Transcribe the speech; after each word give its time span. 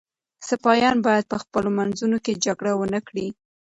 سپایان 0.49 0.97
باید 1.07 1.25
په 1.31 1.37
خپلو 1.43 1.69
منځونو 1.79 2.17
کي 2.25 2.33
جګړه 2.45 2.71
ونه 2.75 2.99
کړي. 3.07 3.27